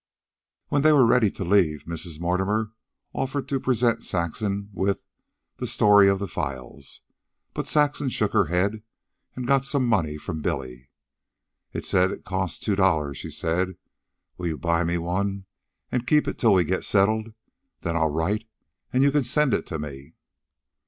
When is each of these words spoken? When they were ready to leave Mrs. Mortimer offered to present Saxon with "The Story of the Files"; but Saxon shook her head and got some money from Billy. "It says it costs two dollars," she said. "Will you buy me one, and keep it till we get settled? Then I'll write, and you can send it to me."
When 0.69 0.81
they 0.81 0.91
were 0.91 1.05
ready 1.05 1.29
to 1.29 1.43
leave 1.43 1.83
Mrs. 1.83 2.19
Mortimer 2.19 2.71
offered 3.13 3.47
to 3.49 3.59
present 3.59 4.03
Saxon 4.03 4.71
with 4.73 5.03
"The 5.57 5.67
Story 5.67 6.09
of 6.09 6.17
the 6.17 6.27
Files"; 6.27 7.01
but 7.53 7.67
Saxon 7.67 8.09
shook 8.09 8.33
her 8.33 8.45
head 8.45 8.81
and 9.35 9.45
got 9.45 9.63
some 9.63 9.85
money 9.85 10.17
from 10.17 10.41
Billy. 10.41 10.89
"It 11.71 11.85
says 11.85 12.11
it 12.11 12.25
costs 12.25 12.57
two 12.57 12.75
dollars," 12.75 13.19
she 13.19 13.29
said. 13.29 13.77
"Will 14.39 14.47
you 14.47 14.57
buy 14.57 14.83
me 14.83 14.97
one, 14.97 15.45
and 15.91 16.07
keep 16.07 16.27
it 16.27 16.39
till 16.39 16.55
we 16.55 16.63
get 16.63 16.83
settled? 16.83 17.35
Then 17.81 17.95
I'll 17.95 18.09
write, 18.09 18.45
and 18.91 19.03
you 19.03 19.11
can 19.11 19.23
send 19.23 19.53
it 19.53 19.67
to 19.67 19.77
me." 19.77 20.15